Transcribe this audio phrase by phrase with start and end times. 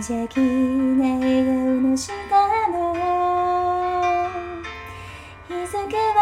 [0.00, 2.12] 邪気な笑顔の下
[2.70, 2.94] の。
[5.48, 6.18] 日付は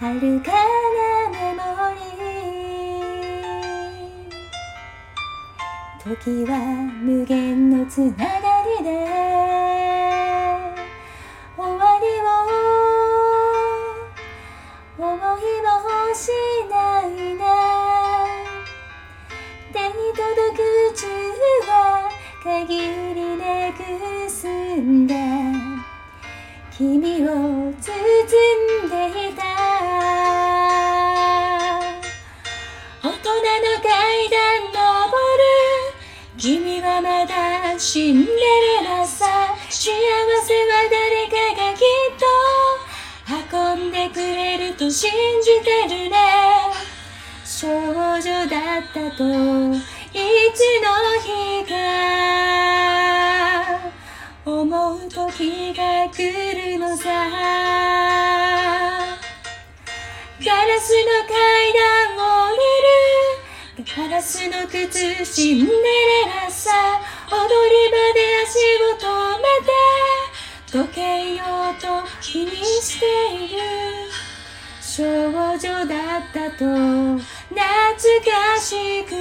[0.00, 1.60] 遥かなメモ
[1.94, 6.52] リー時は
[7.02, 8.24] 無限のつなが
[8.78, 8.90] りで。
[11.56, 12.36] 終わりを。
[14.98, 16.28] 思いもし
[16.68, 16.75] な。
[16.75, 16.75] い
[26.78, 29.42] 君を包んでいた。
[33.02, 34.36] 大人の階段
[34.74, 35.48] 登る。
[36.36, 39.24] 君はまだシンデレラさ。
[39.70, 42.26] 幸せは誰かがきっと。
[43.56, 45.10] 運んでくれると信
[45.40, 46.14] じてるね。
[47.42, 49.80] 少女だったとい
[50.52, 53.05] つの日か。
[54.94, 57.10] 時が来るのさ
[60.38, 61.34] ガラスの階
[61.74, 65.72] 段を降りるガラスの靴シンデレ
[66.26, 66.70] ラさ
[67.30, 69.74] 踊り場で足を止めて
[70.70, 71.02] 時計
[71.36, 71.76] の音
[72.20, 73.04] 気にして
[73.34, 73.56] いる。
[74.80, 77.18] 少女だったと懐
[78.24, 79.16] かしく。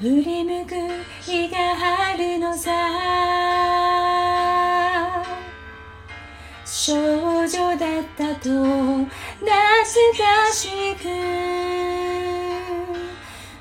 [0.00, 0.74] 振り向く
[1.24, 1.56] 日が
[2.10, 2.70] あるのさ。
[6.66, 9.06] 少女だったと懐
[10.18, 11.04] かしく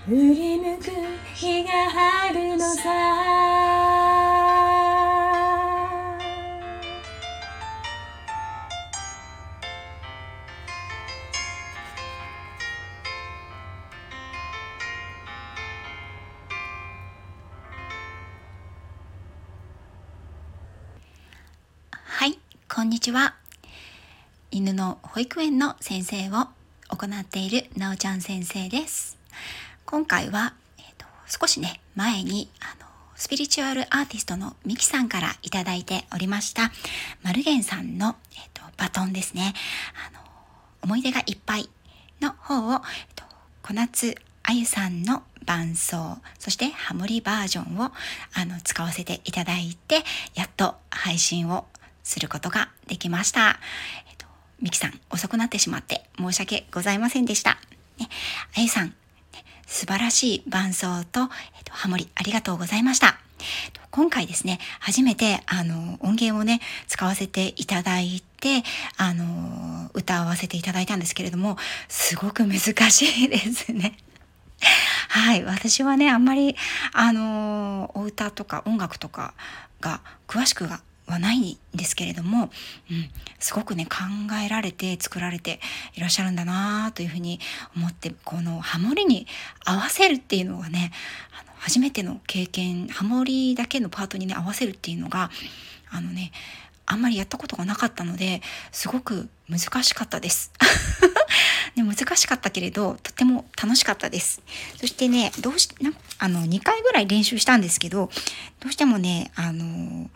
[0.06, 0.92] 振り向く
[1.34, 1.70] 日が
[2.26, 3.33] あるのさ。
[22.06, 22.38] はい、
[22.70, 23.34] こんにちは。
[24.52, 26.48] 犬の保育園の先生を
[26.90, 29.18] 行っているなおちゃん先生です。
[29.86, 36.72] 今回は、えーと少しね、前にあのスピリチュアルアーティストのミキさんからいただいておりました、
[37.24, 39.54] マルゲンさんの、えーとバトンですね。
[40.12, 40.20] あの
[40.84, 41.70] 思い出がいっぱい
[42.22, 42.80] の方を、えー
[43.16, 43.24] と
[43.64, 47.92] 小夏あゆさんの伴奏、そしてハモリバージョンを
[48.34, 50.04] あの使わせていただいて、
[50.36, 51.66] やっと配信を
[52.04, 53.60] することができました。
[54.10, 54.26] えっと、
[54.62, 57.58] ミキさん、遅くなってしまって申し訳ございませんでした。
[57.98, 58.10] ね、
[58.58, 58.94] あゆさん、ね
[59.66, 61.28] 素晴らしい伴奏と、えっ
[61.64, 63.20] と、ハモリありがとうございました。
[63.92, 68.64] 今回ですね、初めて、あの、音源をね、使わせていただいて、
[68.98, 71.58] あの、歌わせていただいたんですけれども、
[71.90, 72.60] すごく難
[72.90, 73.98] しいですね。
[75.10, 75.44] はい。
[75.44, 76.56] 私はね、あんまり、
[76.94, 79.34] あのお歌とか音楽とか
[79.80, 82.50] が詳しくははないんですけれども、
[82.90, 83.10] うん、
[83.40, 83.92] すごくね、考
[84.44, 85.60] えられて作られて
[85.96, 87.40] いらっしゃるんだなというふうに
[87.76, 89.28] 思って、このハモリに
[89.66, 90.92] 合わせるっていうのがね、
[91.40, 95.30] あの初めての経験、ハモリだけのパートにね、合わせるっていうのが、
[95.92, 96.32] あのね、
[96.86, 100.52] あんまりやったことがなかったので、すごく難しかったです。
[101.76, 104.42] ね、難しかったけれど、とても楽しかったです。
[104.80, 108.12] そしてね、どうし、なあの、2回ぐらい練習したんですけど、
[108.60, 110.10] どうしてもね、あの、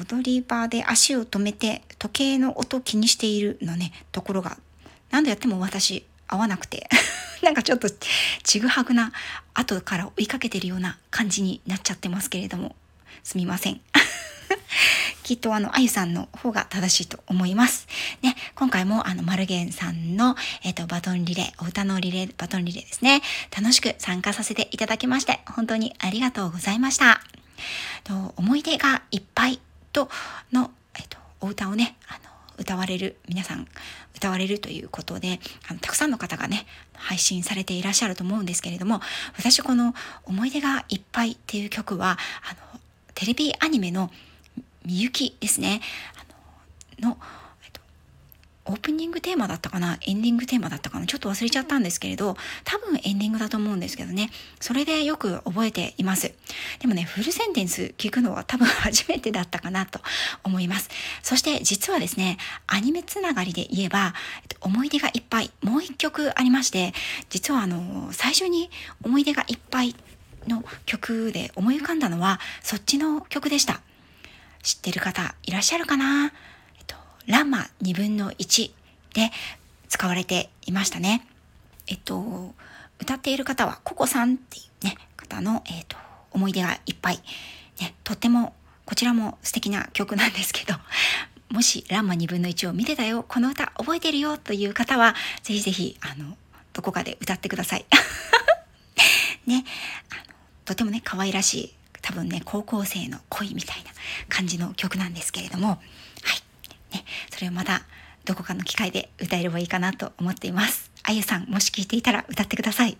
[0.00, 4.58] 踊り場で足を止めて時計の音気にしているのね、ところが、
[5.10, 6.88] 何度やっても私、合わなくて、
[7.42, 7.88] なんかちょっと
[8.42, 9.12] ちぐはぐな、
[9.54, 12.76] 後から追いかけてるような感じになっちゃってますけれども、
[13.24, 13.80] すみません。
[15.24, 17.86] きっとあの、あゆさんの方が正しいと思います。
[18.22, 23.22] ね、今回もあの、マルゲンさんの、えっ、と、バトンリレー、お歌のリレー、バトンリレーですね。
[23.54, 27.20] 楽しく参加させていただきまして、本当にありがとうございました。
[28.04, 29.60] と思い出がいっぱい
[29.92, 30.08] と
[30.52, 32.20] の、えっ、と、お歌をね、あの、
[32.58, 33.66] 歌われる、皆さん
[34.16, 39.00] 歌われるということで、あのたくさんの方がね、配信されていらっしゃると思うんですけれども、
[39.36, 39.94] 私この
[40.24, 42.80] 思い出がいっぱいっていう曲は、あの、
[43.14, 44.10] テレビアニメの
[44.84, 45.80] みゆきですね。
[48.68, 49.98] オープニングテーマだったかな？
[50.02, 51.06] エンディングテーマだったかな？
[51.06, 54.30] ちょっと忘れちゃったんですけれど、多分エンディングだと思うんですけどね。
[54.60, 56.32] それでよく覚えています。
[56.78, 60.00] でもね、フルセンテンス聞くのは多分初めてだったかなと
[60.44, 60.90] 思います。
[61.22, 62.36] そして実はですね、
[62.66, 64.14] アニメつながりで言えば、
[64.60, 66.92] 思い出がいっぱい、もう一曲ありまして、
[67.30, 68.70] 実はあの、最初に
[69.02, 69.96] 思い出がいっぱい
[70.46, 73.80] の曲で思い浮かんだのは、そっちの曲でした。
[74.62, 76.32] 知ってる方いらっしゃるかな、
[77.28, 78.70] ランマ2分の1
[79.12, 79.30] で
[79.88, 81.26] 使われていましたね。
[81.86, 82.54] えっと、
[82.98, 85.98] 歌っている方はココさんっていうね、方の、えっ、と、
[86.30, 87.20] 思い出がいっぱい。
[87.80, 88.54] ね、とっても、
[88.86, 90.78] こちらも素敵な曲なんですけど、
[91.54, 96.34] もし、ランマ2分の1を見てたよ、この歌覚えてるよという方は、ぜひぜひ、あの、
[96.72, 97.84] どこかで歌ってください。
[99.44, 99.64] ね、
[100.08, 100.22] あの、
[100.64, 103.90] とてもね、可愛らしい、多分ね、高校生の恋みたいな
[104.30, 105.82] 感じの曲なんですけれども、
[106.22, 106.47] はい。
[106.92, 107.82] ね、それをまた、
[108.24, 110.90] どこかの機会で歌えればいいかなと思っています。
[111.02, 112.98] あゆさん、もし聞いていたら歌ってください。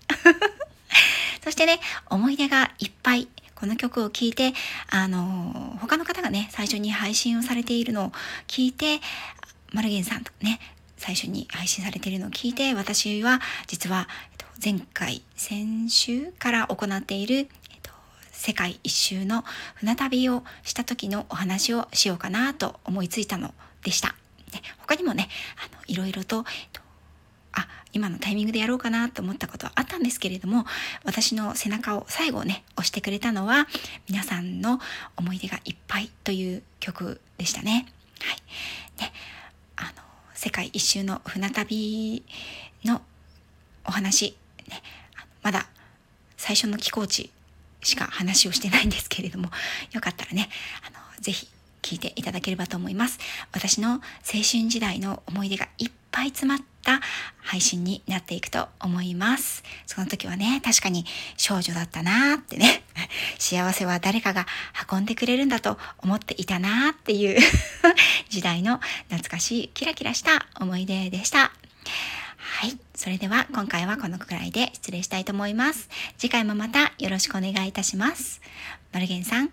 [1.44, 3.28] そしてね、思い出がいっぱい。
[3.54, 4.54] この曲を聴いて、
[4.88, 8.12] あの他の方がね、最初に配信をされているのを
[8.46, 9.00] 聞いて、
[9.72, 10.60] マルゲンさんとね、
[10.96, 17.46] 最初に配信されているのを聞いて、私は実は、えっと、前回、先週から行っている、えっ
[17.82, 17.90] と、
[18.32, 19.44] 世界一周の
[19.74, 23.52] 船旅をした時のお話をしようかなと思いついたの
[23.88, 24.08] でした。
[24.52, 26.44] ね、他にもね、あの、いろいろと、
[27.52, 30.66] あ今のタイミングでやろうかなと思ったことはあったんですけれども
[31.04, 33.66] 私の背中を最後ね押してくれたのは
[34.06, 34.78] 皆さんの
[35.16, 37.86] 思い出がいっぱいという曲でしたね。
[38.20, 39.12] はい、ね
[39.76, 39.90] あの
[40.34, 42.22] 世界一周の船旅
[42.84, 43.00] の
[43.86, 44.36] お話、
[44.68, 44.82] ね、
[45.42, 45.66] まだ
[46.36, 47.30] 最初の寄港地
[47.82, 49.50] しか話をしてないんですけれども
[49.92, 50.50] よかったらね
[50.86, 51.48] あのぜひ
[51.88, 53.18] 聞いていただければと思います。
[53.50, 54.00] 私の青
[54.42, 57.00] 春時代の思い出がいっぱい詰まった
[57.38, 59.62] 配信になっていくと思います。
[59.86, 61.06] その時はね、確かに
[61.38, 62.82] 少女だったなーってね、
[63.40, 64.46] 幸せは誰かが
[64.92, 67.40] 運んでくれるんだと思っていたなーっていう
[68.28, 71.52] 時代の懐かしいキラキラした思い出でした。
[72.60, 72.78] はい。
[72.94, 75.88] それでは今回はこのくらいで失礼したいと思います。
[76.18, 78.42] 次回もまたよろしくお願いいたします。
[78.92, 79.50] マルゲンさん、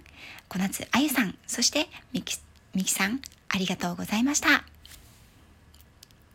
[0.48, 2.38] 小夏あゆさん、そしてみき、
[2.74, 4.75] みきさん、ありがとうございました。